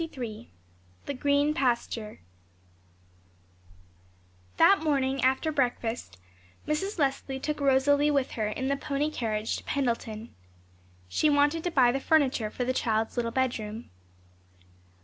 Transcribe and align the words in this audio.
CHAPTER 0.03 0.15
XXIII 0.21 0.51
THE 1.05 1.13
GREEN 1.13 1.53
PASTURE 1.53 2.21
That 4.57 4.79
morning, 4.79 5.21
after 5.23 5.51
breakfast, 5.51 6.17
Mrs. 6.67 6.97
Leslie 6.97 7.39
took 7.39 7.59
Rosalie 7.59 8.09
with 8.09 8.31
her 8.31 8.47
in 8.47 8.67
the 8.67 8.75
pony 8.77 9.11
carriage 9.11 9.57
to 9.57 9.63
Pendleton. 9.63 10.33
She 11.07 11.29
wanted 11.29 11.63
to 11.65 11.69
buy 11.69 11.91
the 11.91 11.99
furniture 11.99 12.49
for 12.49 12.63
the 12.63 12.73
child's 12.73 13.15
little 13.15 13.29
bedroom. 13.29 13.91